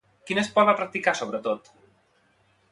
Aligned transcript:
Quin 0.29 0.39
esport 0.43 0.69
va 0.69 0.75
practicar 0.79 1.15
sobretot? 1.21 1.71